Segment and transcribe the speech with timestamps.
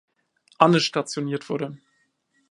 [0.57, 1.77] Anne stationiert wurde.